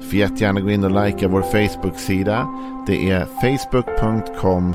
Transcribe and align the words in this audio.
Du 0.00 0.06
får 0.06 0.14
jättegärna 0.14 0.60
gå 0.60 0.70
in 0.70 0.84
och 0.84 1.04
likea 1.04 1.28
vår 1.28 1.42
Facebook-sida. 1.42 2.48
Det 2.86 3.10
är 3.10 3.26
facebook.com 3.40 4.74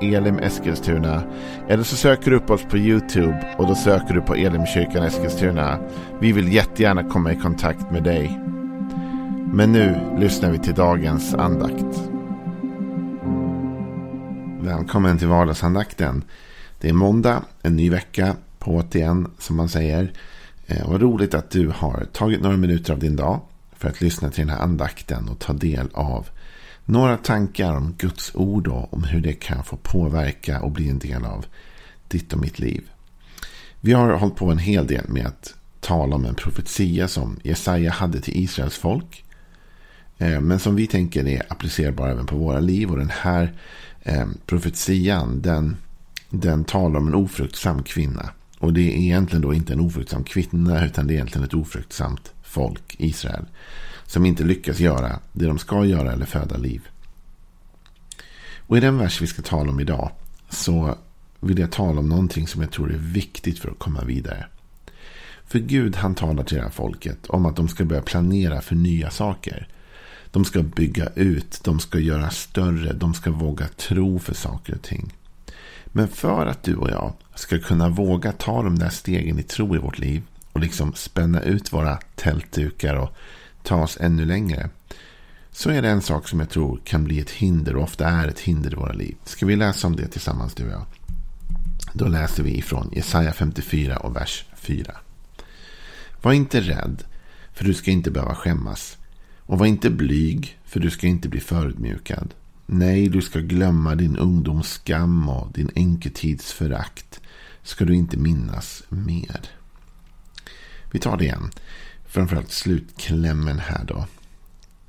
elimeskilstuna. 0.00 1.22
Eller 1.68 1.82
så 1.82 1.96
söker 1.96 2.30
du 2.30 2.36
upp 2.36 2.50
oss 2.50 2.62
på 2.62 2.78
YouTube 2.78 3.54
och 3.58 3.66
då 3.66 3.74
söker 3.74 4.14
du 4.14 4.20
på 4.20 4.34
Elimkyrkan 4.34 5.02
Eskilstuna. 5.02 5.78
Vi 6.20 6.32
vill 6.32 6.52
jättegärna 6.52 7.04
komma 7.04 7.32
i 7.32 7.36
kontakt 7.36 7.90
med 7.90 8.02
dig. 8.02 8.40
Men 9.52 9.72
nu 9.72 10.00
lyssnar 10.18 10.50
vi 10.50 10.58
till 10.58 10.74
dagens 10.74 11.34
andakt. 11.34 12.10
Välkommen 14.60 15.18
till 15.18 15.28
vardagsandakten. 15.28 16.24
Det 16.80 16.88
är 16.88 16.92
måndag, 16.92 17.42
en 17.62 17.76
ny 17.76 17.90
vecka 17.90 18.36
på 18.58 18.70
återigen 18.70 19.30
som 19.38 19.56
man 19.56 19.68
säger. 19.68 20.12
Eh, 20.66 20.90
vad 20.90 21.02
roligt 21.02 21.34
att 21.34 21.50
du 21.50 21.68
har 21.68 22.06
tagit 22.12 22.42
några 22.42 22.56
minuter 22.56 22.92
av 22.92 22.98
din 22.98 23.16
dag 23.16 23.40
för 23.78 23.88
att 23.88 24.00
lyssna 24.00 24.30
till 24.30 24.46
den 24.46 24.56
här 24.56 24.62
andakten 24.62 25.28
och 25.28 25.38
ta 25.38 25.52
del 25.52 25.88
av 25.92 26.26
några 26.84 27.16
tankar 27.16 27.76
om 27.76 27.94
Guds 27.98 28.34
ord 28.34 28.66
och 28.68 28.94
om 28.94 29.04
hur 29.04 29.20
det 29.20 29.32
kan 29.32 29.64
få 29.64 29.76
påverka 29.76 30.60
och 30.60 30.70
bli 30.70 30.88
en 30.88 30.98
del 30.98 31.24
av 31.24 31.46
ditt 32.08 32.32
och 32.32 32.40
mitt 32.40 32.58
liv. 32.58 32.90
Vi 33.80 33.92
har 33.92 34.12
hållit 34.12 34.36
på 34.36 34.50
en 34.50 34.58
hel 34.58 34.86
del 34.86 35.08
med 35.08 35.26
att 35.26 35.54
tala 35.80 36.16
om 36.16 36.24
en 36.24 36.34
profetia 36.34 37.08
som 37.08 37.40
Jesaja 37.42 37.90
hade 37.90 38.20
till 38.20 38.36
Israels 38.36 38.76
folk. 38.76 39.24
Eh, 40.18 40.40
men 40.40 40.58
som 40.58 40.76
vi 40.76 40.86
tänker 40.86 41.28
är 41.28 41.42
applicerbar 41.48 42.08
även 42.08 42.26
på 42.26 42.36
våra 42.36 42.60
liv. 42.60 42.90
Och 42.90 42.98
den 42.98 43.10
här 43.10 43.52
eh, 44.02 44.26
profetian 44.46 45.42
den, 45.42 45.76
den 46.30 46.64
talar 46.64 47.00
om 47.00 47.08
en 47.08 47.14
ofruktsam 47.14 47.82
kvinna. 47.82 48.30
Och 48.58 48.72
det 48.72 48.80
är 48.80 48.96
egentligen 48.96 49.42
då 49.42 49.54
inte 49.54 49.72
en 49.72 49.80
ofruktsam 49.80 50.24
kvinna 50.24 50.86
utan 50.86 51.06
det 51.06 51.12
är 51.12 51.14
egentligen 51.14 51.44
ett 51.44 51.54
ofruktsamt 51.54 52.33
folk, 52.54 52.94
Israel. 52.98 53.44
Som 54.06 54.26
inte 54.26 54.44
lyckas 54.44 54.80
göra 54.80 55.20
det 55.32 55.46
de 55.46 55.58
ska 55.58 55.84
göra 55.84 56.12
eller 56.12 56.26
föda 56.26 56.56
liv. 56.56 56.88
Och 58.66 58.76
i 58.76 58.80
den 58.80 58.98
vers 58.98 59.22
vi 59.22 59.26
ska 59.26 59.42
tala 59.42 59.70
om 59.70 59.80
idag 59.80 60.10
så 60.50 60.98
vill 61.40 61.58
jag 61.58 61.72
tala 61.72 62.00
om 62.00 62.08
någonting 62.08 62.46
som 62.46 62.62
jag 62.62 62.70
tror 62.70 62.92
är 62.92 62.98
viktigt 62.98 63.58
för 63.58 63.70
att 63.70 63.78
komma 63.78 64.04
vidare. 64.04 64.46
För 65.46 65.58
Gud 65.58 65.96
han 65.96 66.14
talar 66.14 66.44
till 66.44 66.56
det 66.56 66.62
här 66.62 66.70
folket 66.70 67.26
om 67.26 67.46
att 67.46 67.56
de 67.56 67.68
ska 67.68 67.84
börja 67.84 68.02
planera 68.02 68.60
för 68.60 68.74
nya 68.74 69.10
saker. 69.10 69.68
De 70.30 70.44
ska 70.44 70.62
bygga 70.62 71.08
ut, 71.14 71.60
de 71.64 71.80
ska 71.80 71.98
göra 71.98 72.30
större, 72.30 72.92
de 72.92 73.14
ska 73.14 73.30
våga 73.30 73.68
tro 73.68 74.18
för 74.18 74.34
saker 74.34 74.74
och 74.74 74.82
ting. 74.82 75.12
Men 75.86 76.08
för 76.08 76.46
att 76.46 76.62
du 76.62 76.76
och 76.76 76.90
jag 76.90 77.12
ska 77.34 77.58
kunna 77.58 77.88
våga 77.88 78.32
ta 78.32 78.62
de 78.62 78.78
där 78.78 78.88
stegen 78.88 79.38
i 79.38 79.42
tro 79.42 79.76
i 79.76 79.78
vårt 79.78 79.98
liv 79.98 80.22
och 80.54 80.60
liksom 80.60 80.92
spänna 80.94 81.40
ut 81.40 81.72
våra 81.72 81.98
tältdukar 82.14 82.94
och 82.94 83.16
ta 83.62 83.82
oss 83.82 83.98
ännu 84.00 84.24
längre. 84.24 84.70
Så 85.50 85.70
är 85.70 85.82
det 85.82 85.88
en 85.88 86.02
sak 86.02 86.28
som 86.28 86.40
jag 86.40 86.50
tror 86.50 86.80
kan 86.84 87.04
bli 87.04 87.20
ett 87.20 87.30
hinder 87.30 87.76
och 87.76 87.82
ofta 87.82 88.08
är 88.08 88.28
ett 88.28 88.40
hinder 88.40 88.72
i 88.72 88.74
våra 88.74 88.92
liv. 88.92 89.16
Ska 89.24 89.46
vi 89.46 89.56
läsa 89.56 89.86
om 89.86 89.96
det 89.96 90.06
tillsammans 90.06 90.54
du 90.54 90.64
och 90.64 90.72
jag? 90.72 90.86
Då 91.92 92.06
läser 92.08 92.42
vi 92.42 92.58
ifrån 92.58 92.90
Jesaja 92.92 93.32
54 93.32 93.96
och 93.96 94.16
vers 94.16 94.44
4. 94.56 94.94
Var 96.22 96.32
inte 96.32 96.60
rädd, 96.60 97.04
för 97.52 97.64
du 97.64 97.74
ska 97.74 97.90
inte 97.90 98.10
behöva 98.10 98.34
skämmas. 98.34 98.98
Och 99.40 99.58
var 99.58 99.66
inte 99.66 99.90
blyg, 99.90 100.58
för 100.64 100.80
du 100.80 100.90
ska 100.90 101.06
inte 101.06 101.28
bli 101.28 101.40
förödmjukad. 101.40 102.34
Nej, 102.66 103.08
du 103.08 103.22
ska 103.22 103.38
glömma 103.38 103.94
din 103.94 104.16
ungdoms 104.16 104.68
skam 104.68 105.28
och 105.28 105.52
din 105.52 105.70
enketids 105.74 106.52
förakt. 106.52 107.20
Ska 107.62 107.84
du 107.84 107.94
inte 107.94 108.16
minnas 108.16 108.82
mer. 108.88 109.40
Vi 110.94 111.00
tar 111.00 111.16
det 111.16 111.24
igen. 111.24 111.50
Framförallt 112.06 112.50
slutklämmen 112.50 113.58
här 113.58 113.84
då. 113.84 114.06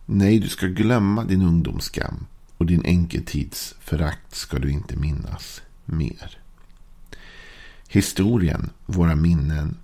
Nej, 0.06 0.40
du 0.40 0.50
ska 0.50 0.68
glömma 0.68 1.24
din 1.24 1.42
ungdomsskam 1.42 2.26
och 2.58 2.66
din 2.66 2.86
enketids 2.86 3.76
förakt 3.80 4.36
ska 4.36 4.60
du 4.60 4.72
inte 4.72 4.96
minnas 4.96 5.62
mer. 5.86 6.38
Historien, 7.88 8.70
våra 8.86 9.16
minnen, 9.16 9.78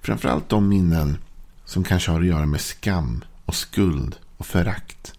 framförallt 0.00 0.48
de 0.48 0.68
minnen 0.68 1.18
som 1.64 1.84
kanske 1.84 2.10
har 2.10 2.20
att 2.20 2.26
göra 2.26 2.46
med 2.46 2.60
skam 2.60 3.24
och 3.44 3.54
skuld 3.54 4.16
och 4.36 4.46
förakt. 4.46 5.14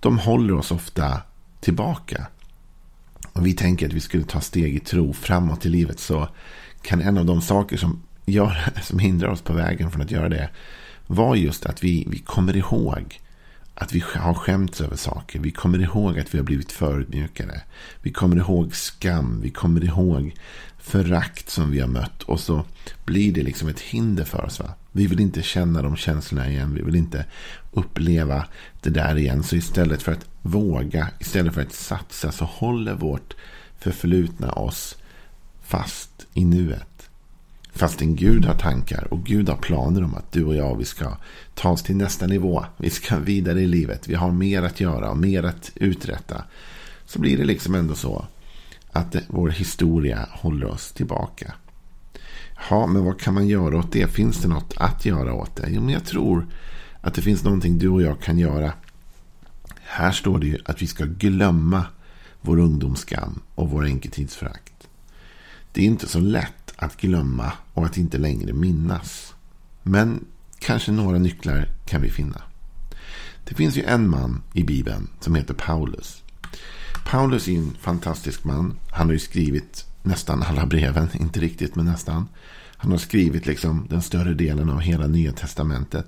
De 0.00 0.18
håller 0.18 0.54
oss 0.54 0.70
ofta 0.70 1.22
tillbaka. 1.60 2.26
Om 3.32 3.44
vi 3.44 3.54
tänker 3.54 3.86
att 3.86 3.92
vi 3.92 4.00
skulle 4.00 4.24
ta 4.24 4.40
steg 4.40 4.76
i 4.76 4.80
tro 4.80 5.12
framåt 5.12 5.66
i 5.66 5.68
livet 5.68 6.00
så 6.00 6.28
kan 6.82 7.00
en 7.00 7.18
av 7.18 7.26
de 7.26 7.42
saker 7.42 7.76
som, 7.76 8.02
gör, 8.24 8.56
som 8.82 8.98
hindrar 8.98 9.28
oss 9.28 9.42
på 9.42 9.52
vägen 9.52 9.90
från 9.90 10.02
att 10.02 10.10
göra 10.10 10.28
det 10.28 10.50
var 11.06 11.36
just 11.36 11.66
att 11.66 11.84
vi, 11.84 12.06
vi 12.10 12.18
kommer 12.18 12.56
ihåg 12.56 13.20
att 13.74 13.92
vi 13.92 14.04
har 14.16 14.34
skämts 14.34 14.80
över 14.80 14.96
saker. 14.96 15.38
Vi 15.38 15.50
kommer 15.50 15.78
ihåg 15.78 16.18
att 16.18 16.34
vi 16.34 16.38
har 16.38 16.44
blivit 16.44 16.72
förödmjukade. 16.72 17.62
Vi 18.02 18.12
kommer 18.12 18.36
ihåg 18.36 18.76
skam. 18.76 19.40
Vi 19.42 19.50
kommer 19.50 19.84
ihåg 19.84 20.34
förakt 20.78 21.50
som 21.50 21.70
vi 21.70 21.80
har 21.80 21.88
mött. 21.88 22.22
Och 22.22 22.40
så 22.40 22.64
blir 23.04 23.32
det 23.32 23.42
liksom 23.42 23.68
ett 23.68 23.80
hinder 23.80 24.24
för 24.24 24.44
oss. 24.44 24.60
Va? 24.60 24.74
Vi 24.92 25.06
vill 25.06 25.20
inte 25.20 25.42
känna 25.42 25.82
de 25.82 25.96
känslorna 25.96 26.48
igen. 26.48 26.74
Vi 26.74 26.82
vill 26.82 26.96
inte 26.96 27.24
uppleva 27.72 28.44
det 28.80 28.90
där 28.90 29.18
igen. 29.18 29.42
Så 29.42 29.56
istället 29.56 30.02
för 30.02 30.12
att 30.12 30.26
våga, 30.42 31.08
istället 31.20 31.54
för 31.54 31.62
att 31.62 31.72
satsa 31.72 32.32
så 32.32 32.44
håller 32.44 32.94
vårt 32.94 33.34
förflutna 33.78 34.52
oss 34.52 34.96
fast 35.62 36.26
i 36.34 36.44
nuet. 36.44 36.91
Fastän 37.72 38.16
Gud 38.16 38.44
har 38.44 38.54
tankar 38.54 39.08
och 39.10 39.24
Gud 39.24 39.48
har 39.48 39.56
planer 39.56 40.04
om 40.04 40.14
att 40.14 40.32
du 40.32 40.44
och 40.44 40.56
jag 40.56 40.76
vi 40.76 40.84
ska 40.84 41.16
ta 41.54 41.70
oss 41.70 41.82
till 41.82 41.96
nästa 41.96 42.26
nivå. 42.26 42.64
Vi 42.76 42.90
ska 42.90 43.18
vidare 43.18 43.60
i 43.60 43.66
livet. 43.66 44.08
Vi 44.08 44.14
har 44.14 44.32
mer 44.32 44.62
att 44.62 44.80
göra 44.80 45.10
och 45.10 45.16
mer 45.16 45.42
att 45.42 45.72
uträtta. 45.74 46.44
Så 47.06 47.20
blir 47.20 47.38
det 47.38 47.44
liksom 47.44 47.74
ändå 47.74 47.94
så 47.94 48.26
att 48.92 49.16
vår 49.28 49.48
historia 49.48 50.28
håller 50.30 50.66
oss 50.66 50.92
tillbaka. 50.92 51.54
Ja, 52.70 52.86
men 52.86 53.04
vad 53.04 53.20
kan 53.20 53.34
man 53.34 53.48
göra 53.48 53.78
åt 53.78 53.92
det? 53.92 54.10
Finns 54.10 54.38
det 54.38 54.48
något 54.48 54.74
att 54.76 55.06
göra 55.06 55.34
åt 55.34 55.56
det? 55.56 55.68
Jo, 55.70 55.80
men 55.80 55.94
jag 55.94 56.04
tror 56.04 56.46
att 57.00 57.14
det 57.14 57.22
finns 57.22 57.44
någonting 57.44 57.78
du 57.78 57.88
och 57.88 58.02
jag 58.02 58.20
kan 58.20 58.38
göra. 58.38 58.72
Här 59.82 60.12
står 60.12 60.38
det 60.38 60.46
ju 60.46 60.58
att 60.64 60.82
vi 60.82 60.86
ska 60.86 61.04
glömma 61.04 61.84
vår 62.40 62.58
ungdomsskam 62.58 63.40
och 63.54 63.70
vår 63.70 63.84
enketidsförakt. 63.84 64.71
Det 65.72 65.80
är 65.82 65.86
inte 65.86 66.08
så 66.08 66.20
lätt 66.20 66.72
att 66.76 66.96
glömma 66.96 67.52
och 67.74 67.86
att 67.86 67.96
inte 67.96 68.18
längre 68.18 68.52
minnas. 68.52 69.34
Men 69.82 70.24
kanske 70.58 70.92
några 70.92 71.18
nycklar 71.18 71.68
kan 71.86 72.02
vi 72.02 72.10
finna. 72.10 72.42
Det 73.44 73.54
finns 73.54 73.76
ju 73.76 73.82
en 73.82 74.08
man 74.08 74.42
i 74.52 74.64
Bibeln 74.64 75.08
som 75.20 75.34
heter 75.34 75.54
Paulus. 75.54 76.22
Paulus 77.06 77.48
är 77.48 77.52
en 77.52 77.76
fantastisk 77.80 78.44
man. 78.44 78.78
Han 78.90 79.06
har 79.06 79.12
ju 79.12 79.18
skrivit 79.18 79.86
nästan 80.02 80.42
alla 80.42 80.66
breven, 80.66 81.08
inte 81.20 81.40
riktigt 81.40 81.74
men 81.74 81.84
nästan. 81.84 82.28
Han 82.76 82.90
har 82.90 82.98
skrivit 82.98 83.46
liksom 83.46 83.86
den 83.90 84.02
större 84.02 84.34
delen 84.34 84.70
av 84.70 84.80
hela 84.80 85.06
Nya 85.06 85.32
Testamentet. 85.32 86.06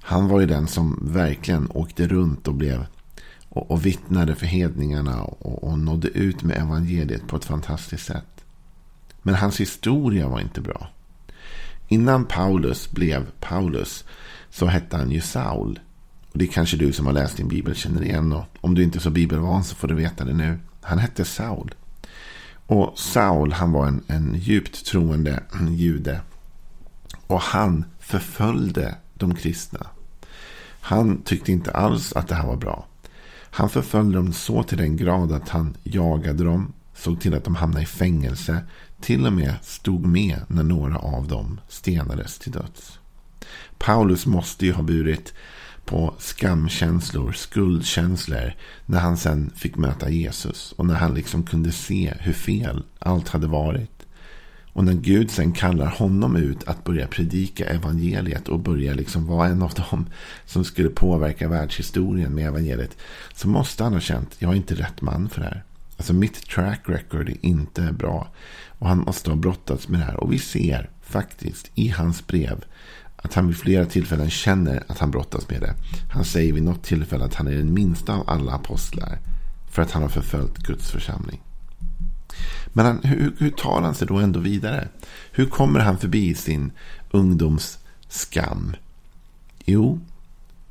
Han 0.00 0.28
var 0.28 0.40
ju 0.40 0.46
den 0.46 0.66
som 0.66 0.98
verkligen 1.02 1.70
åkte 1.70 2.08
runt 2.08 2.48
och 2.48 2.54
blev 2.54 2.86
och, 3.48 3.70
och 3.70 3.86
vittnade 3.86 4.34
för 4.34 4.46
hedningarna 4.46 5.22
och, 5.22 5.64
och 5.64 5.78
nådde 5.78 6.08
ut 6.08 6.42
med 6.42 6.56
evangeliet 6.56 7.26
på 7.26 7.36
ett 7.36 7.44
fantastiskt 7.44 8.06
sätt. 8.06 8.37
Men 9.28 9.34
hans 9.34 9.60
historia 9.60 10.28
var 10.28 10.40
inte 10.40 10.60
bra. 10.60 10.88
Innan 11.88 12.24
Paulus 12.24 12.90
blev 12.90 13.26
Paulus 13.40 14.04
så 14.50 14.66
hette 14.66 14.96
han 14.96 15.10
ju 15.10 15.20
Saul. 15.20 15.80
Och 16.32 16.38
det 16.38 16.46
kanske 16.46 16.76
du 16.76 16.92
som 16.92 17.06
har 17.06 17.12
läst 17.12 17.36
din 17.36 17.48
bibel 17.48 17.74
känner 17.74 18.02
igen. 18.04 18.32
Och 18.32 18.44
om 18.60 18.74
du 18.74 18.82
inte 18.82 18.98
är 18.98 19.00
så 19.00 19.10
bibelvan 19.10 19.64
så 19.64 19.74
får 19.74 19.88
du 19.88 19.94
veta 19.94 20.24
det 20.24 20.32
nu. 20.32 20.58
Han 20.80 20.98
hette 20.98 21.24
Saul. 21.24 21.74
Och 22.66 22.98
Saul 22.98 23.52
han 23.52 23.72
var 23.72 23.86
en, 23.86 24.02
en 24.06 24.34
djupt 24.34 24.86
troende 24.86 25.42
jude. 25.70 26.20
Och 27.26 27.40
han 27.40 27.84
förföljde 27.98 28.94
de 29.14 29.34
kristna. 29.34 29.86
Han 30.80 31.22
tyckte 31.22 31.52
inte 31.52 31.70
alls 31.70 32.12
att 32.12 32.28
det 32.28 32.34
här 32.34 32.46
var 32.46 32.56
bra. 32.56 32.86
Han 33.50 33.70
förföljde 33.70 34.18
dem 34.18 34.32
så 34.32 34.62
till 34.62 34.78
den 34.78 34.96
grad 34.96 35.32
att 35.32 35.48
han 35.48 35.76
jagade 35.82 36.44
dem, 36.44 36.72
såg 36.94 37.20
till 37.20 37.34
att 37.34 37.44
de 37.44 37.54
hamnade 37.54 37.82
i 37.82 37.86
fängelse, 37.86 38.62
till 39.00 39.26
och 39.26 39.32
med 39.32 39.54
stod 39.62 40.06
med 40.06 40.40
när 40.48 40.62
några 40.62 40.98
av 40.98 41.28
dem 41.28 41.60
stenades 41.68 42.38
till 42.38 42.52
döds. 42.52 42.98
Paulus 43.78 44.26
måste 44.26 44.66
ju 44.66 44.72
ha 44.72 44.82
burit 44.82 45.34
på 45.84 46.14
skamkänslor, 46.18 47.32
skuldkänslor 47.32 48.54
när 48.86 49.00
han 49.00 49.16
sen 49.16 49.50
fick 49.56 49.76
möta 49.76 50.10
Jesus 50.10 50.72
och 50.72 50.86
när 50.86 50.94
han 50.94 51.14
liksom 51.14 51.42
kunde 51.42 51.72
se 51.72 52.14
hur 52.20 52.32
fel 52.32 52.82
allt 52.98 53.28
hade 53.28 53.46
varit. 53.46 54.06
Och 54.72 54.84
när 54.84 54.92
Gud 54.92 55.30
sen 55.30 55.52
kallar 55.52 55.86
honom 55.86 56.36
ut 56.36 56.68
att 56.68 56.84
börja 56.84 57.06
predika 57.06 57.64
evangeliet 57.66 58.48
och 58.48 58.60
börja 58.60 58.94
liksom 58.94 59.26
vara 59.26 59.48
en 59.48 59.62
av 59.62 59.70
dem 59.70 60.06
som 60.44 60.64
skulle 60.64 60.88
påverka 60.88 61.48
världshistorien 61.48 62.34
med 62.34 62.46
evangeliet. 62.46 62.96
Så 63.34 63.48
måste 63.48 63.84
han 63.84 63.92
ha 63.92 64.00
känt, 64.00 64.36
jag 64.38 64.52
är 64.52 64.56
inte 64.56 64.74
rätt 64.74 65.00
man 65.00 65.28
för 65.28 65.40
det 65.40 65.46
här. 65.46 65.64
Alltså 65.98 66.12
mitt 66.12 66.48
track 66.48 66.80
record 66.86 67.28
är 67.28 67.46
inte 67.46 67.92
bra. 67.92 68.28
Och 68.78 68.88
han 68.88 68.98
måste 68.98 69.30
ha 69.30 69.36
brottats 69.36 69.88
med 69.88 70.00
det 70.00 70.04
här. 70.04 70.16
Och 70.16 70.32
vi 70.32 70.38
ser 70.38 70.90
faktiskt 71.02 71.70
i 71.74 71.88
hans 71.88 72.26
brev 72.26 72.64
att 73.16 73.34
han 73.34 73.46
vid 73.46 73.56
flera 73.56 73.86
tillfällen 73.86 74.30
känner 74.30 74.84
att 74.86 74.98
han 74.98 75.10
brottas 75.10 75.48
med 75.48 75.60
det. 75.60 75.74
Han 76.12 76.24
säger 76.24 76.52
vid 76.52 76.62
något 76.62 76.82
tillfälle 76.82 77.24
att 77.24 77.34
han 77.34 77.46
är 77.46 77.52
den 77.52 77.74
minsta 77.74 78.14
av 78.14 78.30
alla 78.30 78.52
apostlar. 78.52 79.18
För 79.70 79.82
att 79.82 79.90
han 79.90 80.02
har 80.02 80.08
förföljt 80.08 80.56
Guds 80.58 80.90
församling. 80.90 81.40
Men 82.72 82.86
han, 82.86 83.00
hur, 83.02 83.32
hur 83.38 83.50
tar 83.50 83.82
han 83.82 83.94
sig 83.94 84.08
då 84.08 84.16
ändå 84.16 84.40
vidare? 84.40 84.88
Hur 85.32 85.46
kommer 85.46 85.80
han 85.80 85.98
förbi 85.98 86.34
sin 86.34 86.72
ungdoms 87.10 87.78
skam? 88.08 88.76
Jo, 89.64 90.00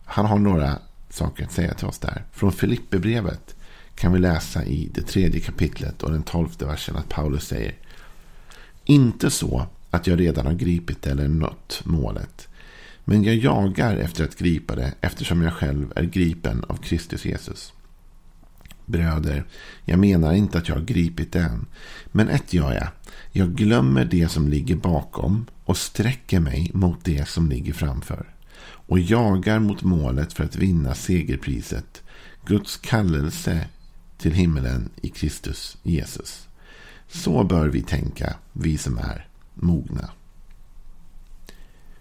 han 0.05 0.25
har 0.25 0.39
några 0.39 0.79
saker 1.09 1.43
att 1.43 1.51
säga 1.51 1.73
till 1.73 1.87
oss 1.87 1.99
där. 1.99 2.25
Från 2.31 2.51
Filipperbrevet 2.51 3.55
kan 3.97 4.13
vi 4.13 4.19
läsa 4.19 4.65
i 4.65 4.89
det 4.93 5.01
tredje 5.01 5.39
kapitlet 5.39 6.03
och 6.03 6.11
den 6.11 6.23
tolfte 6.23 6.65
versen 6.65 6.95
att 6.95 7.09
Paulus 7.09 7.47
säger 7.47 7.75
Inte 8.85 9.29
så 9.29 9.67
att 9.91 10.07
jag 10.07 10.19
redan 10.19 10.45
har 10.45 10.53
gripit 10.53 11.07
eller 11.07 11.27
nått 11.27 11.81
målet. 11.83 12.47
Men 13.05 13.23
jag 13.23 13.35
jagar 13.35 13.97
efter 13.97 14.23
att 14.23 14.37
gripa 14.37 14.75
det 14.75 14.93
eftersom 15.01 15.41
jag 15.41 15.53
själv 15.53 15.93
är 15.95 16.03
gripen 16.03 16.63
av 16.67 16.77
Kristus 16.77 17.25
Jesus. 17.25 17.73
Bröder, 18.85 19.45
jag 19.85 19.99
menar 19.99 20.33
inte 20.33 20.57
att 20.57 20.67
jag 20.67 20.75
har 20.75 20.83
gripit 20.83 21.31
det 21.31 21.39
än. 21.39 21.65
Men 22.05 22.29
ett 22.29 22.53
gör 22.53 22.73
jag. 22.73 22.87
Jag 23.31 23.55
glömmer 23.55 24.05
det 24.05 24.29
som 24.29 24.47
ligger 24.47 24.75
bakom 24.75 25.45
och 25.65 25.77
sträcker 25.77 26.39
mig 26.39 26.71
mot 26.73 27.05
det 27.05 27.29
som 27.29 27.49
ligger 27.49 27.73
framför. 27.73 28.25
Och 28.63 28.99
jagar 28.99 29.59
mot 29.59 29.83
målet 29.83 30.33
för 30.33 30.43
att 30.43 30.55
vinna 30.55 30.95
segerpriset. 30.95 32.03
Guds 32.45 32.77
kallelse 32.77 33.65
till 34.17 34.33
himmelen 34.33 34.89
i 35.01 35.09
Kristus 35.09 35.77
Jesus. 35.83 36.47
Så 37.07 37.43
bör 37.43 37.67
vi 37.67 37.81
tänka, 37.81 38.35
vi 38.53 38.77
som 38.77 38.97
är 38.97 39.27
mogna. 39.53 40.09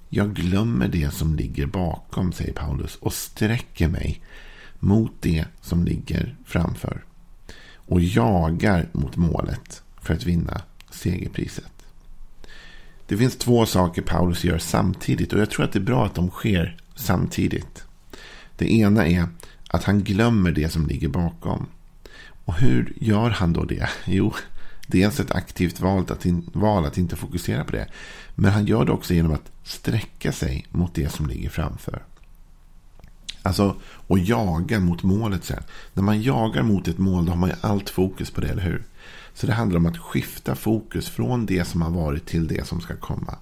Jag 0.09 0.35
glömmer 0.35 0.89
det 0.89 1.11
som 1.11 1.37
ligger 1.37 1.67
bakom, 1.67 2.33
säger 2.33 2.53
Paulus, 2.53 2.97
och 2.97 3.13
sträcker 3.13 3.89
mig 3.89 4.23
mot 4.79 5.13
det 5.21 5.45
som 5.61 5.85
ligger 5.85 6.37
framför. 6.45 7.05
Och 7.75 8.01
jagar 8.01 8.89
mot 8.93 9.17
målet 9.17 9.83
för 10.01 10.15
att 10.15 10.25
vinna 10.25 10.63
segerpriset. 10.91 11.73
Det 13.07 13.17
finns 13.17 13.37
två 13.37 13.67
saker 13.67 14.03
Paulus 14.03 14.45
gör 14.45 14.59
samtidigt 14.59 15.33
och 15.33 15.41
jag 15.41 15.51
tror 15.51 15.65
att 15.65 15.73
det 15.73 15.79
är 15.79 15.81
bra 15.81 16.07
att 16.07 16.15
de 16.15 16.31
sker 16.31 16.77
samtidigt. 16.95 17.85
Det 18.57 18.73
ena 18.73 19.07
är 19.07 19.29
att 19.69 19.85
han 19.85 20.05
glömmer 20.05 20.53
det 20.53 20.69
som 20.69 20.87
ligger 20.87 21.09
bakom. 21.09 21.67
Och 22.47 22.55
hur 22.55 22.93
gör 22.97 23.31
han 23.31 23.53
då 23.53 23.65
det? 23.65 23.89
Jo, 24.05 24.35
dels 24.87 25.21
ett 25.21 25.31
aktivt 25.31 25.81
val 25.81 26.05
att, 26.09 26.27
in, 26.27 26.51
val 26.53 26.85
att 26.85 26.99
inte 26.99 27.17
fokusera 27.17 27.65
på 27.65 27.73
det. 27.73 27.89
Men 28.35 28.53
han 28.53 28.67
gör 28.67 28.85
det 28.85 28.93
också 28.93 29.15
genom 29.15 29.33
att 29.33 29.51
sträcka 29.65 30.33
sig 30.33 30.67
mot 30.71 30.95
det 30.95 31.09
som 31.09 31.27
ligger 31.27 31.51
framför. 31.51 32.03
Alltså, 33.43 33.77
och 33.83 34.19
jaga 34.19 34.81
mot 34.81 35.03
målet 35.03 35.45
sen. 35.45 35.63
När 35.95 36.03
man 36.03 36.23
jagar 36.23 36.63
mot 36.63 36.89
ett 36.89 36.99
mål 36.99 37.25
då 37.25 37.33
har 37.33 37.39
man 37.39 37.51
ju 37.51 37.57
allt 37.61 37.91
fokus 37.91 38.31
på 38.31 38.41
det, 38.41 38.49
eller 38.49 38.63
hur? 38.63 38.85
Så 39.35 39.47
det 39.47 39.53
handlar 39.53 39.79
om 39.79 39.87
att 39.87 39.99
skifta 39.99 40.55
fokus 40.55 41.09
från 41.09 41.47
det 41.47 41.65
som 41.65 41.83
har 41.83 41.91
varit 41.91 42.27
till 42.27 42.47
det 42.47 42.67
som 42.67 42.81
ska 42.81 42.97
komma. 42.97 43.35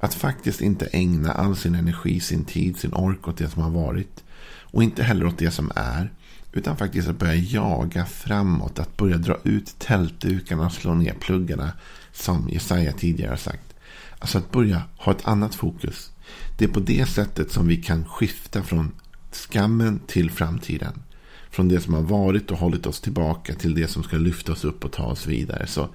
Att 0.00 0.14
faktiskt 0.14 0.60
inte 0.60 0.86
ägna 0.86 1.32
all 1.32 1.56
sin 1.56 1.74
energi, 1.74 2.20
sin 2.20 2.44
tid, 2.44 2.76
sin 2.76 2.94
ork 2.94 3.28
åt 3.28 3.36
det 3.36 3.48
som 3.48 3.62
har 3.62 3.70
varit. 3.70 4.24
Och 4.48 4.82
inte 4.82 5.02
heller 5.02 5.26
åt 5.26 5.38
det 5.38 5.50
som 5.50 5.72
är. 5.74 6.10
Utan 6.56 6.76
faktiskt 6.76 7.08
att 7.08 7.18
börja 7.18 7.34
jaga 7.34 8.04
framåt. 8.04 8.78
Att 8.78 8.96
börja 8.96 9.18
dra 9.18 9.36
ut 9.44 9.78
tältdukarna 9.78 10.66
och 10.66 10.72
slå 10.72 10.94
ner 10.94 11.14
pluggarna. 11.14 11.72
Som 12.12 12.48
Jesaja 12.48 12.92
tidigare 12.92 13.30
har 13.30 13.36
sagt. 13.36 13.74
Alltså 14.18 14.38
att 14.38 14.52
börja 14.52 14.82
ha 14.96 15.12
ett 15.12 15.26
annat 15.28 15.54
fokus. 15.54 16.10
Det 16.58 16.64
är 16.64 16.68
på 16.68 16.80
det 16.80 17.06
sättet 17.06 17.50
som 17.50 17.66
vi 17.66 17.76
kan 17.76 18.04
skifta 18.04 18.62
från 18.62 18.92
skammen 19.32 20.00
till 20.06 20.30
framtiden. 20.30 21.02
Från 21.50 21.68
det 21.68 21.80
som 21.80 21.94
har 21.94 22.02
varit 22.02 22.50
och 22.50 22.58
hållit 22.58 22.86
oss 22.86 23.00
tillbaka 23.00 23.54
till 23.54 23.74
det 23.74 23.88
som 23.88 24.02
ska 24.02 24.16
lyfta 24.16 24.52
oss 24.52 24.64
upp 24.64 24.84
och 24.84 24.92
ta 24.92 25.04
oss 25.04 25.26
vidare. 25.26 25.66
Så 25.66 25.88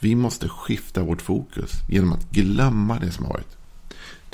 vi 0.00 0.14
måste 0.14 0.48
skifta 0.48 1.02
vårt 1.02 1.22
fokus 1.22 1.70
genom 1.88 2.12
att 2.12 2.30
glömma 2.30 2.98
det 2.98 3.10
som 3.10 3.24
har 3.24 3.32
varit. 3.32 3.56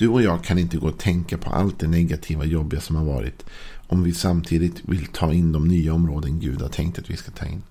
Du 0.00 0.08
och 0.08 0.22
jag 0.22 0.44
kan 0.44 0.58
inte 0.58 0.76
gå 0.76 0.88
och 0.88 0.98
tänka 0.98 1.38
på 1.38 1.50
allt 1.50 1.78
det 1.78 1.88
negativa 1.88 2.40
och 2.40 2.46
jobbiga 2.46 2.80
som 2.80 2.96
har 2.96 3.04
varit. 3.04 3.44
Om 3.86 4.02
vi 4.02 4.14
samtidigt 4.14 4.82
vill 4.84 5.06
ta 5.06 5.32
in 5.32 5.52
de 5.52 5.68
nya 5.68 5.94
områden 5.94 6.40
Gud 6.40 6.62
har 6.62 6.68
tänkt 6.68 6.98
att 6.98 7.10
vi 7.10 7.16
ska 7.16 7.30
ta 7.30 7.46
in. 7.46 7.62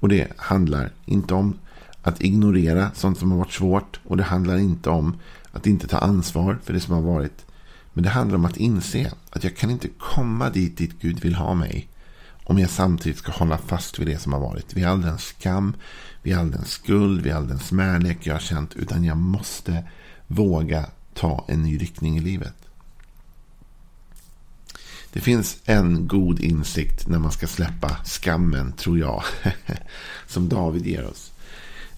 Och 0.00 0.08
det 0.08 0.32
handlar 0.36 0.92
inte 1.04 1.34
om 1.34 1.58
att 2.02 2.20
ignorera 2.20 2.90
sånt 2.94 3.18
som 3.18 3.30
har 3.30 3.38
varit 3.38 3.52
svårt. 3.52 4.00
Och 4.04 4.16
det 4.16 4.22
handlar 4.22 4.58
inte 4.58 4.90
om 4.90 5.16
att 5.52 5.66
inte 5.66 5.88
ta 5.88 5.98
ansvar 5.98 6.58
för 6.64 6.72
det 6.72 6.80
som 6.80 6.94
har 6.94 7.02
varit. 7.02 7.46
Men 7.92 8.04
det 8.04 8.10
handlar 8.10 8.36
om 8.36 8.44
att 8.44 8.56
inse 8.56 9.12
att 9.30 9.44
jag 9.44 9.56
kan 9.56 9.70
inte 9.70 9.88
komma 9.98 10.50
dit 10.50 10.76
dit 10.76 11.00
Gud 11.00 11.20
vill 11.20 11.34
ha 11.34 11.54
mig. 11.54 11.88
Om 12.44 12.58
jag 12.58 12.70
samtidigt 12.70 13.18
ska 13.18 13.32
hålla 13.32 13.58
fast 13.58 13.98
vid 13.98 14.06
det 14.06 14.18
som 14.18 14.32
har 14.32 14.40
varit. 14.40 14.74
Vid 14.74 14.86
all 14.86 15.02
den 15.02 15.18
skam, 15.18 15.74
vid 16.22 16.36
all 16.36 16.50
den 16.50 16.64
skuld, 16.64 17.22
vid 17.22 17.32
all 17.32 17.48
den 17.48 17.58
smärlek 17.58 18.26
jag 18.26 18.34
har 18.34 18.40
känt. 18.40 18.76
Utan 18.76 19.04
jag 19.04 19.16
måste 19.16 19.84
våga 20.26 20.86
ta 21.20 21.44
en 21.48 21.62
ny 21.62 21.78
riktning 21.78 22.16
i 22.16 22.20
livet. 22.20 22.54
Det 25.12 25.20
finns 25.20 25.58
en 25.64 26.08
god 26.08 26.40
insikt 26.40 27.08
när 27.08 27.18
man 27.18 27.32
ska 27.32 27.46
släppa 27.46 27.96
skammen, 28.04 28.72
tror 28.72 28.98
jag. 28.98 29.22
som 30.26 30.48
David 30.48 30.86
ger 30.86 31.06
oss. 31.06 31.32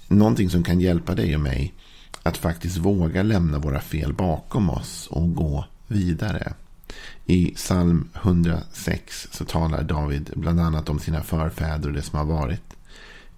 Någonting 0.09 0.51
som 0.51 0.63
kan 0.63 0.81
hjälpa 0.81 1.15
dig 1.15 1.35
och 1.35 1.41
mig 1.41 1.75
att 2.23 2.37
faktiskt 2.37 2.77
våga 2.77 3.23
lämna 3.23 3.59
våra 3.59 3.81
fel 3.81 4.13
bakom 4.13 4.71
oss 4.71 5.07
och 5.11 5.35
gå 5.35 5.65
vidare. 5.87 6.55
I 7.27 7.55
psalm 7.55 8.09
106 8.15 9.29
så 9.33 9.45
talar 9.45 9.83
David 9.83 10.31
bland 10.37 10.61
annat 10.61 10.89
om 10.89 10.99
sina 10.99 11.23
förfäder 11.23 11.89
och 11.89 11.95
det 11.95 12.03
som 12.03 12.19
har 12.19 12.27
varit. 12.27 12.77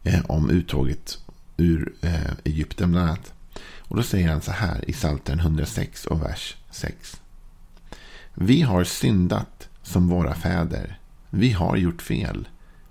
Eh, 0.02 0.20
om 0.26 0.50
uttåget 0.50 1.18
ur 1.56 1.94
eh, 2.00 2.32
Egypten 2.44 2.92
bland 2.92 3.08
annat. 3.08 3.33
Och 3.94 3.98
då 4.00 4.06
säger 4.06 4.28
han 4.28 4.40
så 4.40 4.52
här 4.52 4.90
i 4.90 4.92
Psaltaren 4.92 5.40
106 5.40 6.06
och 6.06 6.22
vers 6.22 6.56
6. 6.70 7.20
Vi 8.34 8.62
har 8.62 8.84
syndat 8.84 9.68
som 9.82 10.08
våra 10.08 10.34
fäder. 10.34 10.98
Vi 11.30 11.52
har 11.52 11.76
gjort 11.76 12.02
fel 12.02 12.48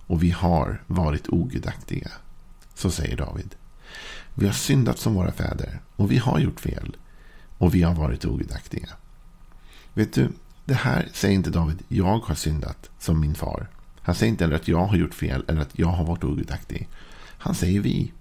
och 0.07 0.23
vi 0.23 0.31
har 0.31 0.83
varit 0.87 1.29
ogudaktiga. 1.29 2.11
Så 2.75 2.91
säger 2.91 3.17
David. 3.17 3.55
Vi 4.35 4.45
har 4.45 4.53
syndat 4.53 4.99
som 4.99 5.13
våra 5.13 5.31
fäder 5.31 5.79
och 5.95 6.11
vi 6.11 6.17
har 6.17 6.39
gjort 6.39 6.59
fel 6.59 6.97
och 7.57 7.75
vi 7.75 7.83
har 7.83 7.95
varit 7.95 8.25
ogudaktiga. 8.25 8.89
Vet 9.93 10.13
du, 10.13 10.31
det 10.65 10.73
här 10.73 11.09
säger 11.13 11.35
inte 11.35 11.49
David, 11.49 11.83
jag 11.87 12.19
har 12.19 12.35
syndat 12.35 12.89
som 12.99 13.19
min 13.19 13.35
far. 13.35 13.67
Han 14.01 14.15
säger 14.15 14.31
inte 14.31 14.43
heller 14.43 14.55
att 14.55 14.67
jag 14.67 14.85
har 14.85 14.97
gjort 14.97 15.13
fel 15.13 15.45
eller 15.47 15.61
att 15.61 15.79
jag 15.79 15.87
har 15.87 16.05
varit 16.05 16.23
ogudaktig. 16.23 16.89
Han 17.37 17.55
säger 17.55 17.79
vi. 17.79 18.11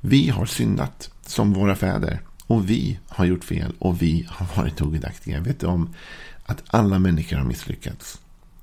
Vi 0.00 0.28
har 0.28 0.46
syndat 0.46 1.10
som 1.28 1.52
våra 1.52 1.76
fäder. 1.76 2.20
Och 2.46 2.70
vi 2.70 2.98
har 3.08 3.24
gjort 3.24 3.44
fel 3.44 3.72
och 3.78 4.02
vi 4.02 4.26
har 4.28 4.56
varit 4.56 4.82
ogudaktiga. 4.82 5.40
Vet 5.40 5.60
du 5.60 5.66
om 5.66 5.94
att 6.46 6.62
alla 6.66 6.98
människor 6.98 7.36
har 7.36 7.44
misslyckats? 7.44 8.20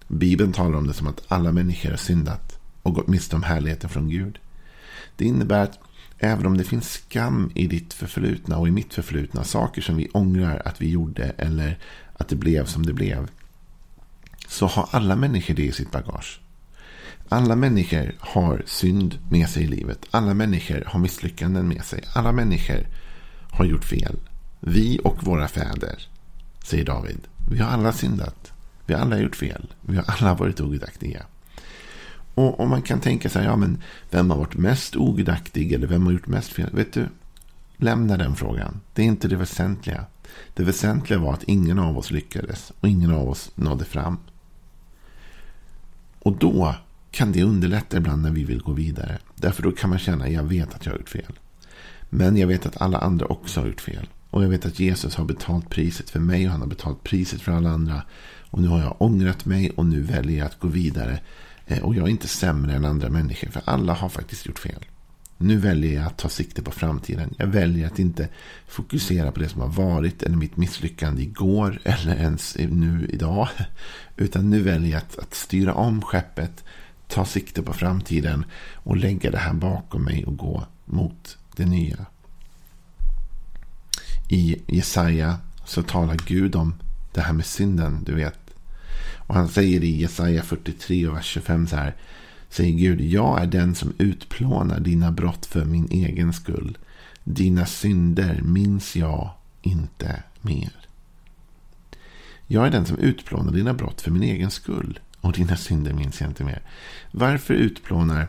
Bibeln 0.07 0.53
talar 0.53 0.77
om 0.77 0.87
det 0.87 0.93
som 0.93 1.07
att 1.07 1.23
alla 1.27 1.51
människor 1.51 1.89
har 1.89 1.97
syndat 1.97 2.59
och 2.81 2.93
gått 2.93 3.07
miste 3.07 3.35
om 3.35 3.43
härligheten 3.43 3.89
från 3.89 4.09
Gud. 4.09 4.39
Det 5.15 5.25
innebär 5.25 5.63
att 5.63 5.79
även 6.19 6.45
om 6.45 6.57
det 6.57 6.63
finns 6.63 6.91
skam 6.91 7.51
i 7.55 7.67
ditt 7.67 7.93
förflutna 7.93 8.57
och 8.57 8.67
i 8.67 8.71
mitt 8.71 8.93
förflutna, 8.93 9.43
saker 9.43 9.81
som 9.81 9.97
vi 9.97 10.09
ångrar 10.09 10.61
att 10.65 10.81
vi 10.81 10.89
gjorde 10.89 11.23
eller 11.37 11.77
att 12.13 12.27
det 12.27 12.35
blev 12.35 12.65
som 12.65 12.85
det 12.85 12.93
blev. 12.93 13.29
Så 14.47 14.67
har 14.67 14.89
alla 14.91 15.15
människor 15.15 15.53
det 15.53 15.65
i 15.65 15.71
sitt 15.71 15.91
bagage. 15.91 16.41
Alla 17.33 17.55
människor 17.55 18.15
har 18.19 18.63
synd 18.65 19.19
med 19.29 19.49
sig 19.49 19.63
i 19.63 19.67
livet. 19.67 20.05
Alla 20.11 20.33
människor 20.33 20.83
har 20.87 20.99
misslyckanden 20.99 21.67
med 21.67 21.85
sig. 21.85 22.03
Alla 22.13 22.31
människor 22.31 22.87
har 23.51 23.65
gjort 23.65 23.85
fel. 23.85 24.19
Vi 24.59 24.99
och 25.03 25.23
våra 25.23 25.47
fäder, 25.47 26.07
säger 26.63 26.85
David. 26.85 27.27
Vi 27.51 27.59
har 27.59 27.69
alla 27.69 27.93
syndat. 27.93 28.51
Vi 28.85 28.93
har 28.93 29.01
alla 29.01 29.19
gjort 29.19 29.35
fel. 29.35 29.73
Vi 29.81 29.95
har 29.95 30.05
alla 30.07 30.33
varit 30.33 30.59
ogudaktiga. 30.59 31.25
Och, 32.35 32.59
om 32.59 32.69
man 32.69 32.81
kan 32.81 32.99
tänka 32.99 33.29
sig, 33.29 33.45
ja 33.45 33.55
men 33.55 33.81
vem 34.09 34.29
har 34.29 34.37
varit 34.37 34.57
mest 34.57 34.95
ogudaktig 34.95 35.73
eller 35.73 35.87
vem 35.87 36.05
har 36.05 36.13
gjort 36.13 36.27
mest 36.27 36.49
fel? 36.49 36.69
Vet 36.73 36.93
du, 36.93 37.07
lämna 37.77 38.17
den 38.17 38.35
frågan. 38.35 38.79
Det 38.93 39.01
är 39.01 39.05
inte 39.05 39.27
det 39.27 39.35
väsentliga. 39.35 40.05
Det 40.53 40.63
väsentliga 40.63 41.19
var 41.19 41.33
att 41.33 41.43
ingen 41.43 41.79
av 41.79 41.97
oss 41.97 42.11
lyckades 42.11 42.71
och 42.79 42.89
ingen 42.89 43.13
av 43.13 43.29
oss 43.29 43.51
nådde 43.55 43.85
fram. 43.85 44.17
Och 46.19 46.37
då 46.37 46.75
kan 47.11 47.31
det 47.31 47.43
underlätta 47.43 47.97
ibland 47.97 48.21
när 48.21 48.31
vi 48.31 48.43
vill 48.43 48.61
gå 48.61 48.71
vidare. 48.71 49.17
Därför 49.35 49.63
då 49.63 49.71
kan 49.71 49.89
man 49.89 49.99
känna, 49.99 50.29
jag 50.29 50.43
vet 50.43 50.73
att 50.73 50.85
jag 50.85 50.93
har 50.93 50.99
gjort 50.99 51.09
fel. 51.09 51.39
Men 52.09 52.37
jag 52.37 52.47
vet 52.47 52.65
att 52.65 52.81
alla 52.81 52.97
andra 52.97 53.25
också 53.25 53.59
har 53.59 53.67
gjort 53.67 53.81
fel. 53.81 54.09
Och 54.29 54.43
jag 54.43 54.49
vet 54.49 54.65
att 54.65 54.79
Jesus 54.79 55.15
har 55.15 55.25
betalt 55.25 55.69
priset 55.69 56.09
för 56.09 56.19
mig 56.19 56.45
och 56.45 56.51
han 56.51 56.61
har 56.61 56.67
betalt 56.67 57.03
priset 57.03 57.41
för 57.41 57.51
alla 57.51 57.69
andra. 57.69 58.01
Och 58.49 58.61
nu 58.61 58.67
har 58.67 58.79
jag 58.79 58.95
ångrat 59.01 59.45
mig 59.45 59.69
och 59.69 59.85
nu 59.85 60.01
väljer 60.01 60.37
jag 60.37 60.45
att 60.45 60.59
gå 60.59 60.67
vidare. 60.67 61.19
Eh, 61.65 61.79
och 61.79 61.95
jag 61.95 62.07
är 62.07 62.11
inte 62.11 62.27
sämre 62.27 62.73
än 62.73 62.85
andra 62.85 63.09
människor 63.09 63.49
för 63.49 63.61
alla 63.65 63.93
har 63.93 64.09
faktiskt 64.09 64.45
gjort 64.45 64.59
fel. 64.59 64.85
Nu 65.37 65.57
väljer 65.57 65.95
jag 65.95 66.05
att 66.05 66.17
ta 66.17 66.29
sikte 66.29 66.61
på 66.61 66.71
framtiden. 66.71 67.33
Jag 67.37 67.47
väljer 67.47 67.87
att 67.87 67.99
inte 67.99 68.29
fokusera 68.67 69.31
på 69.31 69.39
det 69.39 69.49
som 69.49 69.61
har 69.61 69.67
varit 69.67 70.23
eller 70.23 70.37
mitt 70.37 70.57
misslyckande 70.57 71.21
igår 71.21 71.79
eller 71.83 72.15
ens 72.15 72.57
nu 72.57 73.07
idag. 73.09 73.49
Utan 74.17 74.49
nu 74.49 74.61
väljer 74.61 74.91
jag 74.91 74.97
att, 74.97 75.19
att 75.19 75.33
styra 75.33 75.73
om 75.73 76.01
skeppet, 76.01 76.63
ta 77.11 77.25
sikte 77.25 77.61
på 77.61 77.73
framtiden 77.73 78.45
och 78.75 78.97
lägga 78.97 79.31
det 79.31 79.37
här 79.37 79.53
bakom 79.53 80.03
mig 80.03 80.25
och 80.25 80.37
gå 80.37 80.65
mot 80.85 81.37
det 81.55 81.65
nya. 81.65 82.05
I 84.29 84.61
Jesaja 84.67 85.37
så 85.65 85.83
talar 85.83 86.17
Gud 86.25 86.55
om 86.55 86.73
det 87.13 87.21
här 87.21 87.33
med 87.33 87.45
synden, 87.45 88.03
du 88.03 88.15
vet. 88.15 88.39
Och 89.27 89.35
han 89.35 89.47
säger 89.47 89.83
i 89.83 90.01
Jesaja 90.01 90.43
43 90.43 91.07
och 91.07 91.15
vers 91.15 91.25
25 91.25 91.67
så 91.67 91.75
här. 91.75 91.95
Säger 92.49 92.71
Gud, 92.71 93.01
jag 93.01 93.41
är 93.41 93.47
den 93.47 93.75
som 93.75 93.93
utplånar 93.97 94.79
dina 94.79 95.11
brott 95.11 95.45
för 95.45 95.65
min 95.65 95.87
egen 95.91 96.33
skull. 96.33 96.77
Dina 97.23 97.65
synder 97.65 98.41
minns 98.41 98.95
jag 98.95 99.29
inte 99.61 100.23
mer. 100.41 100.75
Jag 102.47 102.67
är 102.67 102.71
den 102.71 102.85
som 102.85 102.97
utplånar 102.97 103.51
dina 103.51 103.73
brott 103.73 104.01
för 104.01 104.11
min 104.11 104.23
egen 104.23 104.51
skull. 104.51 104.99
Och 105.21 105.33
dina 105.33 105.55
synder 105.55 105.93
minns 105.93 106.21
jag 106.21 106.29
inte 106.29 106.43
mer. 106.43 106.61
Varför 107.11 107.53
utplånar 107.53 108.27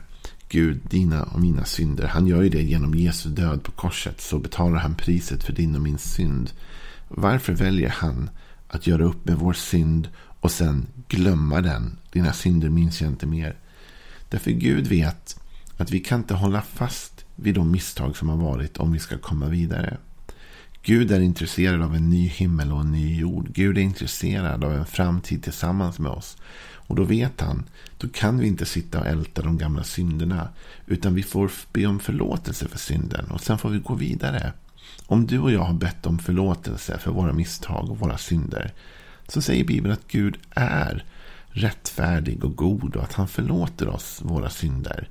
Gud 0.48 0.80
dina 0.90 1.22
och 1.22 1.40
mina 1.40 1.64
synder? 1.64 2.06
Han 2.06 2.26
gör 2.26 2.42
ju 2.42 2.48
det 2.48 2.62
genom 2.62 2.94
Jesu 2.94 3.28
död 3.28 3.62
på 3.62 3.70
korset. 3.70 4.20
Så 4.20 4.38
betalar 4.38 4.78
han 4.78 4.94
priset 4.94 5.44
för 5.44 5.52
din 5.52 5.74
och 5.74 5.80
min 5.80 5.98
synd. 5.98 6.50
Varför 7.08 7.52
väljer 7.52 7.88
han 7.88 8.30
att 8.68 8.86
göra 8.86 9.04
upp 9.04 9.24
med 9.24 9.36
vår 9.36 9.52
synd 9.52 10.08
och 10.40 10.50
sen 10.50 10.86
glömma 11.08 11.60
den? 11.60 11.98
Dina 12.12 12.32
synder 12.32 12.68
minns 12.68 13.00
jag 13.00 13.10
inte 13.10 13.26
mer. 13.26 13.56
Därför 14.28 14.50
Gud 14.50 14.86
vet 14.86 15.40
att 15.76 15.90
vi 15.90 16.00
kan 16.00 16.20
inte 16.20 16.34
hålla 16.34 16.62
fast 16.62 17.24
vid 17.36 17.54
de 17.54 17.70
misstag 17.70 18.16
som 18.16 18.28
har 18.28 18.36
varit 18.36 18.76
om 18.76 18.92
vi 18.92 18.98
ska 18.98 19.18
komma 19.18 19.46
vidare. 19.46 19.96
Gud 20.82 21.12
är 21.12 21.20
intresserad 21.20 21.82
av 21.82 21.94
en 21.94 22.10
ny 22.10 22.28
himmel 22.28 22.72
och 22.72 22.80
en 22.80 22.92
ny 22.92 23.20
jord. 23.20 23.48
Gud 23.54 23.78
är 23.78 23.82
intresserad 23.82 24.64
av 24.64 24.74
en 24.74 24.86
framtid 24.86 25.42
tillsammans 25.42 25.98
med 25.98 26.12
oss. 26.12 26.36
Och 26.92 26.96
då 26.96 27.04
vet 27.04 27.40
han, 27.40 27.64
då 27.98 28.08
kan 28.08 28.38
vi 28.38 28.46
inte 28.46 28.66
sitta 28.66 29.00
och 29.00 29.06
älta 29.06 29.42
de 29.42 29.58
gamla 29.58 29.84
synderna. 29.84 30.48
Utan 30.86 31.14
vi 31.14 31.22
får 31.22 31.50
be 31.72 31.86
om 31.86 32.00
förlåtelse 32.00 32.68
för 32.68 32.78
synden 32.78 33.24
och 33.30 33.40
sen 33.40 33.58
får 33.58 33.68
vi 33.70 33.78
gå 33.78 33.94
vidare. 33.94 34.52
Om 35.06 35.26
du 35.26 35.38
och 35.38 35.52
jag 35.52 35.60
har 35.60 35.74
bett 35.74 36.06
om 36.06 36.18
förlåtelse 36.18 36.98
för 36.98 37.10
våra 37.10 37.32
misstag 37.32 37.90
och 37.90 37.98
våra 37.98 38.18
synder. 38.18 38.72
Så 39.28 39.42
säger 39.42 39.64
Bibeln 39.64 39.92
att 39.92 40.08
Gud 40.08 40.38
är 40.50 41.04
rättfärdig 41.50 42.44
och 42.44 42.56
god 42.56 42.96
och 42.96 43.02
att 43.02 43.12
han 43.12 43.28
förlåter 43.28 43.88
oss 43.88 44.20
våra 44.22 44.50
synder. 44.50 45.08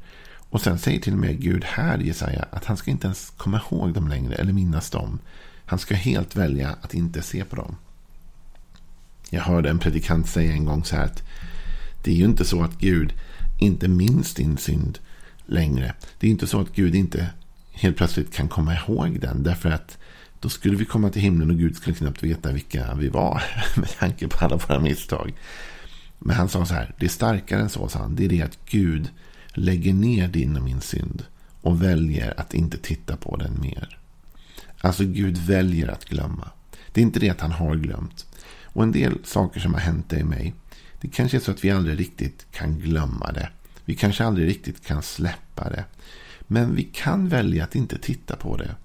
Och 0.50 0.62
sen 0.62 0.80
säger 0.80 1.00
till 1.00 1.14
och 1.14 1.20
med 1.20 1.42
Gud 1.42 1.64
här, 1.64 1.98
Jesaja, 1.98 2.46
att 2.52 2.66
han 2.66 2.78
ska 2.78 2.92
inte 2.92 3.08
ens 3.08 3.30
komma 3.38 3.62
ihåg 3.72 3.94
dem 3.94 4.08
längre 4.08 4.36
eller 4.36 4.54
minnas 4.54 4.90
dem. 4.90 5.20
Han 5.66 5.80
ska 5.80 5.96
helt 5.96 6.36
välja 6.36 6.76
att 6.82 6.94
inte 6.94 7.22
se 7.22 7.44
på 7.44 7.56
dem. 7.56 7.76
Jag 9.34 9.42
hörde 9.42 9.70
en 9.70 9.80
predikant 9.80 10.30
säga 10.30 10.52
en 10.52 10.66
gång 10.66 10.84
så 10.84 10.96
här 10.96 11.06
att 11.06 11.24
det 12.04 12.12
är 12.12 12.16
ju 12.16 12.26
inte 12.26 12.46
så 12.46 12.64
att 12.64 12.80
Gud 12.80 13.14
inte 13.60 13.88
minns 13.88 14.34
din 14.34 14.58
synd 14.58 15.00
längre. 15.46 15.94
Det 16.20 16.28
är 16.28 16.32
inte 16.32 16.48
så 16.48 16.62
att 16.62 16.76
Gud 16.76 16.96
inte 16.96 17.30
helt 17.72 17.98
plötsligt 17.98 18.34
kan 18.34 18.48
komma 18.48 18.76
ihåg 18.76 19.20
den. 19.20 19.44
Därför 19.44 19.70
att 19.70 19.98
då 20.40 20.50
skulle 20.50 20.76
vi 20.76 20.86
komma 20.86 21.10
till 21.10 21.22
himlen 21.22 21.50
och 21.50 21.58
Gud 21.58 21.76
skulle 21.76 21.96
knappt 21.96 22.24
veta 22.24 22.52
vilka 22.52 22.96
vi 22.96 23.10
var. 23.10 23.44
Med 23.80 23.90
tanke 24.00 24.28
på 24.28 24.46
alla 24.46 24.56
våra 24.56 24.80
misstag. 24.80 25.34
Men 26.20 26.36
han 26.36 26.50
sa 26.50 26.66
så 26.66 26.74
här, 26.74 26.94
det 27.00 27.06
är 27.06 27.10
starkare 27.10 27.62
än 27.62 27.70
så, 27.70 27.88
sa 27.88 28.00
han. 28.00 28.16
Det 28.16 28.26
är 28.26 28.30
det 28.30 28.42
att 28.42 28.60
Gud 28.66 29.10
lägger 29.54 29.94
ner 29.94 30.28
din 30.28 30.56
och 30.56 30.64
min 30.64 30.82
synd 30.82 31.26
och 31.62 31.84
väljer 31.84 32.40
att 32.40 32.54
inte 32.54 32.78
titta 32.78 33.18
på 33.18 33.36
den 33.36 33.62
mer. 33.62 33.98
Alltså 34.82 35.04
Gud 35.04 35.38
väljer 35.38 35.88
att 35.88 36.06
glömma. 36.06 36.50
Det 36.92 37.02
är 37.02 37.04
inte 37.04 37.20
det 37.20 37.30
att 37.30 37.42
han 37.42 37.52
har 37.52 37.76
glömt. 37.76 38.26
Och 38.64 38.84
en 38.84 38.92
del 38.92 39.18
saker 39.24 39.60
som 39.60 39.74
har 39.74 39.82
hänt 39.82 40.10
dig 40.10 40.20
i 40.20 40.24
mig. 40.24 40.54
Det 41.02 41.08
kanske 41.08 41.38
är 41.38 41.42
så 41.42 41.52
att 41.52 41.64
vi 41.64 41.72
aldrig 41.72 42.00
riktigt 42.00 42.46
kan 42.52 42.80
glömma 42.80 43.32
det. 43.32 43.50
Vi 43.86 43.96
kanske 43.96 44.26
aldrig 44.26 44.48
riktigt 44.48 44.86
kan 44.86 45.02
släppa 45.02 45.70
det. 45.70 45.86
Men 46.42 46.76
vi 46.76 46.84
kan 46.84 47.30
välja 47.30 47.64
att 47.64 47.76
inte 47.76 47.98
titta 47.98 48.36
på 48.36 48.58
det. 48.58 48.76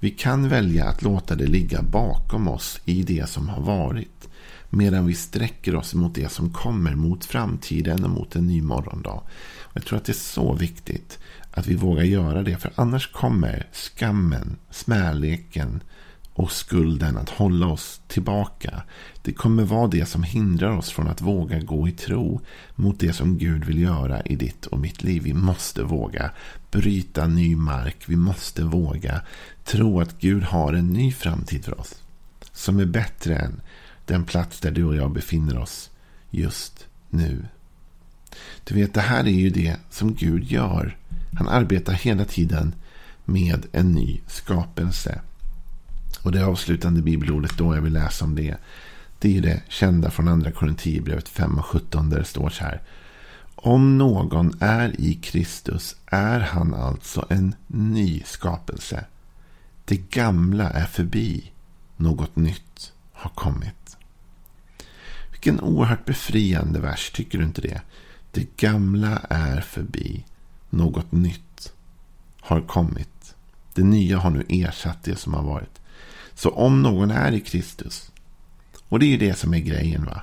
Vi 0.00 0.10
kan 0.10 0.48
välja 0.48 0.84
att 0.84 1.02
låta 1.02 1.34
det 1.34 1.46
ligga 1.46 1.82
bakom 1.82 2.48
oss 2.48 2.80
i 2.84 3.02
det 3.02 3.28
som 3.28 3.48
har 3.48 3.62
varit. 3.62 4.28
Medan 4.70 5.06
vi 5.06 5.14
sträcker 5.14 5.76
oss 5.76 5.94
mot 5.94 6.14
det 6.14 6.32
som 6.32 6.52
kommer, 6.52 6.94
mot 6.94 7.24
framtiden 7.24 8.04
och 8.04 8.10
mot 8.10 8.36
en 8.36 8.46
ny 8.46 8.62
morgondag. 8.62 9.22
Och 9.60 9.76
jag 9.76 9.84
tror 9.84 9.98
att 9.98 10.04
det 10.04 10.12
är 10.12 10.14
så 10.14 10.54
viktigt 10.54 11.18
att 11.50 11.66
vi 11.66 11.74
vågar 11.74 12.02
göra 12.02 12.42
det. 12.42 12.56
För 12.56 12.72
annars 12.74 13.12
kommer 13.12 13.66
skammen, 13.72 14.56
smäleken 14.70 15.80
och 16.38 16.52
skulden 16.52 17.16
att 17.16 17.28
hålla 17.28 17.66
oss 17.66 18.00
tillbaka. 18.06 18.82
Det 19.22 19.32
kommer 19.32 19.64
vara 19.64 19.86
det 19.88 20.06
som 20.06 20.22
hindrar 20.22 20.76
oss 20.76 20.90
från 20.90 21.08
att 21.08 21.20
våga 21.20 21.60
gå 21.60 21.88
i 21.88 21.92
tro 21.92 22.40
mot 22.74 23.00
det 23.00 23.12
som 23.12 23.38
Gud 23.38 23.64
vill 23.64 23.78
göra 23.78 24.22
i 24.22 24.36
ditt 24.36 24.66
och 24.66 24.78
mitt 24.78 25.02
liv. 25.02 25.22
Vi 25.22 25.34
måste 25.34 25.82
våga 25.82 26.30
bryta 26.70 27.26
ny 27.26 27.56
mark. 27.56 27.96
Vi 28.06 28.16
måste 28.16 28.64
våga 28.64 29.22
tro 29.64 30.00
att 30.00 30.20
Gud 30.20 30.42
har 30.42 30.72
en 30.72 30.92
ny 30.92 31.12
framtid 31.12 31.64
för 31.64 31.80
oss. 31.80 31.94
Som 32.52 32.78
är 32.78 32.86
bättre 32.86 33.36
än 33.36 33.60
den 34.06 34.24
plats 34.24 34.60
där 34.60 34.70
du 34.70 34.84
och 34.84 34.96
jag 34.96 35.10
befinner 35.10 35.58
oss 35.58 35.90
just 36.30 36.86
nu. 37.10 37.44
Du 38.64 38.74
vet, 38.74 38.94
det 38.94 39.00
här 39.00 39.24
är 39.24 39.30
ju 39.30 39.50
det 39.50 39.76
som 39.90 40.14
Gud 40.14 40.44
gör. 40.44 40.96
Han 41.38 41.48
arbetar 41.48 41.92
hela 41.92 42.24
tiden 42.24 42.74
med 43.24 43.66
en 43.72 43.92
ny 43.92 44.20
skapelse. 44.26 45.20
Och 46.22 46.32
det 46.32 46.46
avslutande 46.46 47.02
bibelordet 47.02 47.58
då 47.58 47.74
jag 47.74 47.82
vill 47.82 47.92
läsa 47.92 48.24
om 48.24 48.34
det. 48.34 48.56
Det 49.18 49.28
är 49.28 49.32
ju 49.32 49.40
det 49.40 49.62
kända 49.68 50.10
från 50.10 50.28
andra 50.28 50.52
Korinthierbrevet 50.52 51.28
5 51.28 51.58
och 51.58 51.64
17 51.64 52.10
där 52.10 52.18
det 52.18 52.24
står 52.24 52.50
så 52.50 52.64
här. 52.64 52.82
Om 53.54 53.98
någon 53.98 54.52
är 54.60 55.00
i 55.00 55.14
Kristus 55.14 55.96
är 56.06 56.40
han 56.40 56.74
alltså 56.74 57.26
en 57.30 57.54
ny 57.66 58.22
skapelse. 58.26 59.04
Det 59.84 60.10
gamla 60.10 60.70
är 60.70 60.86
förbi. 60.86 61.52
Något 61.96 62.36
nytt 62.36 62.92
har 63.12 63.30
kommit. 63.30 63.96
Vilken 65.30 65.60
oerhört 65.60 66.04
befriande 66.04 66.80
vers, 66.80 67.10
tycker 67.10 67.38
du 67.38 67.44
inte 67.44 67.60
det? 67.60 67.80
Det 68.30 68.56
gamla 68.56 69.18
är 69.30 69.60
förbi. 69.60 70.24
Något 70.70 71.12
nytt 71.12 71.72
har 72.40 72.60
kommit. 72.60 73.34
Det 73.74 73.82
nya 73.82 74.18
har 74.18 74.30
nu 74.30 74.44
ersatt 74.48 75.02
det 75.02 75.16
som 75.16 75.34
har 75.34 75.42
varit. 75.42 75.77
Så 76.38 76.50
om 76.50 76.82
någon 76.82 77.10
är 77.10 77.32
i 77.32 77.40
Kristus. 77.40 78.10
Och 78.88 78.98
det 78.98 79.06
är 79.06 79.08
ju 79.08 79.16
det 79.16 79.38
som 79.38 79.54
är 79.54 79.58
grejen. 79.58 80.04
va? 80.04 80.22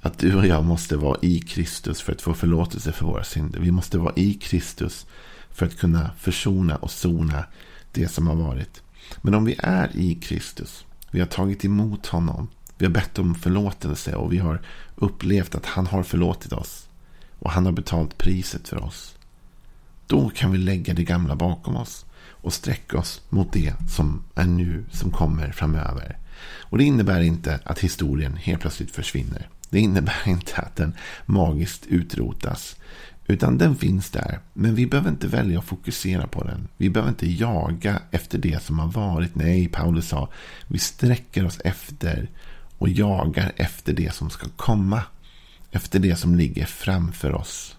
Att 0.00 0.18
du 0.18 0.34
och 0.34 0.46
jag 0.46 0.64
måste 0.64 0.96
vara 0.96 1.18
i 1.22 1.40
Kristus 1.40 2.00
för 2.00 2.12
att 2.12 2.22
få 2.22 2.34
förlåtelse 2.34 2.92
för 2.92 3.06
våra 3.06 3.24
synder. 3.24 3.60
Vi 3.60 3.70
måste 3.70 3.98
vara 3.98 4.12
i 4.16 4.34
Kristus 4.34 5.06
för 5.50 5.66
att 5.66 5.78
kunna 5.78 6.10
försona 6.18 6.76
och 6.76 6.90
sona 6.90 7.44
det 7.92 8.08
som 8.08 8.26
har 8.26 8.34
varit. 8.34 8.82
Men 9.22 9.34
om 9.34 9.44
vi 9.44 9.56
är 9.58 9.96
i 9.96 10.14
Kristus. 10.14 10.84
Vi 11.10 11.20
har 11.20 11.26
tagit 11.26 11.64
emot 11.64 12.06
honom. 12.06 12.48
Vi 12.78 12.86
har 12.86 12.92
bett 12.92 13.18
om 13.18 13.34
förlåtelse 13.34 14.14
och 14.14 14.32
vi 14.32 14.38
har 14.38 14.62
upplevt 14.96 15.54
att 15.54 15.66
han 15.66 15.86
har 15.86 16.02
förlåtit 16.02 16.52
oss. 16.52 16.88
Och 17.38 17.50
han 17.50 17.66
har 17.66 17.72
betalt 17.72 18.18
priset 18.18 18.68
för 18.68 18.84
oss. 18.84 19.14
Då 20.06 20.28
kan 20.28 20.52
vi 20.52 20.58
lägga 20.58 20.94
det 20.94 21.04
gamla 21.04 21.36
bakom 21.36 21.76
oss 21.76 22.06
och 22.46 22.52
sträcka 22.52 22.98
oss 22.98 23.22
mot 23.28 23.52
det 23.52 23.74
som 23.88 24.22
är 24.34 24.44
nu, 24.44 24.84
som 24.92 25.10
kommer 25.10 25.52
framöver. 25.52 26.18
Och 26.60 26.78
det 26.78 26.84
innebär 26.84 27.20
inte 27.20 27.60
att 27.64 27.78
historien 27.78 28.36
helt 28.36 28.60
plötsligt 28.60 28.90
försvinner. 28.90 29.48
Det 29.70 29.80
innebär 29.80 30.18
inte 30.26 30.56
att 30.56 30.76
den 30.76 30.94
magiskt 31.24 31.86
utrotas. 31.86 32.76
Utan 33.26 33.58
den 33.58 33.76
finns 33.76 34.10
där. 34.10 34.40
Men 34.52 34.74
vi 34.74 34.86
behöver 34.86 35.10
inte 35.10 35.26
välja 35.26 35.58
att 35.58 35.64
fokusera 35.64 36.26
på 36.26 36.44
den. 36.44 36.68
Vi 36.76 36.90
behöver 36.90 37.10
inte 37.10 37.30
jaga 37.30 38.02
efter 38.10 38.38
det 38.38 38.62
som 38.62 38.78
har 38.78 38.88
varit. 38.88 39.34
Nej, 39.34 39.68
Paulus 39.68 40.08
sa. 40.08 40.28
Vi 40.68 40.78
sträcker 40.78 41.46
oss 41.46 41.60
efter 41.64 42.30
och 42.78 42.88
jagar 42.88 43.52
efter 43.56 43.92
det 43.92 44.14
som 44.14 44.30
ska 44.30 44.48
komma. 44.56 45.02
Efter 45.70 45.98
det 45.98 46.16
som 46.16 46.34
ligger 46.34 46.66
framför 46.66 47.34
oss. 47.34 47.76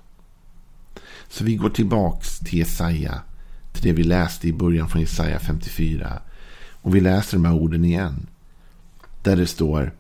Så 1.30 1.44
vi 1.44 1.56
går 1.56 1.70
tillbaks 1.70 2.40
till 2.40 2.60
Jesaja. 2.60 3.22
Till 3.78 3.86
det 3.86 3.94
vi 3.94 4.04
läste 4.04 4.48
i 4.48 4.54
början 4.54 4.90
från 4.90 5.02
Jesaja 5.02 5.40
54. 5.40 6.20
Och 6.82 6.96
vi 6.96 7.02
läser 7.02 7.38
de 7.38 7.46
här 7.46 7.54
orden 7.54 7.86
igen. 7.86 8.28
Där 9.24 9.36
det 9.36 9.48
står. 9.48 9.94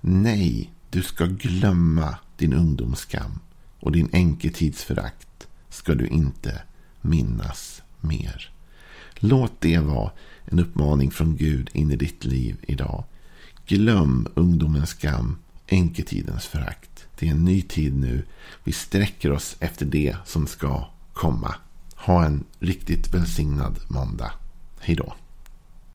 Nej, 0.00 0.70
du 0.90 1.02
ska 1.02 1.26
glömma 1.26 2.14
din 2.36 2.52
ungdomsskam. 2.52 3.38
Och 3.80 3.92
din 3.92 4.08
enketidsförakt 4.12 5.48
ska 5.68 5.94
du 5.94 6.06
inte 6.06 6.62
minnas 7.00 7.82
mer. 8.00 8.50
Låt 9.14 9.60
det 9.60 9.78
vara 9.78 10.10
en 10.44 10.58
uppmaning 10.58 11.10
från 11.10 11.36
Gud 11.36 11.70
in 11.72 11.90
i 11.90 11.96
ditt 11.96 12.24
liv 12.24 12.56
idag. 12.62 13.04
Glöm 13.66 14.26
ungdomens 14.34 14.90
skam, 14.90 15.36
enketidens 15.70 16.46
förakt. 16.46 17.06
Det 17.18 17.26
är 17.26 17.30
en 17.30 17.44
ny 17.44 17.62
tid 17.62 17.96
nu. 17.96 18.24
Vi 18.64 18.72
sträcker 18.72 19.32
oss 19.32 19.56
efter 19.60 19.86
det 19.86 20.16
som 20.26 20.46
ska 20.46 20.88
komma. 21.12 21.54
Ha 21.98 22.24
en 22.24 22.44
riktigt 22.60 23.14
välsignad 23.14 23.78
måndag. 23.88 24.32
Hej 24.80 24.96
då. 24.96 25.14